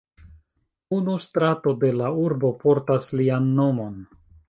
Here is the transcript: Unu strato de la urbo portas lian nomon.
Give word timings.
Unu 0.99 1.17
strato 1.27 1.75
de 1.85 1.93
la 2.01 2.11
urbo 2.25 2.53
portas 2.67 3.15
lian 3.23 3.51
nomon. 3.63 4.05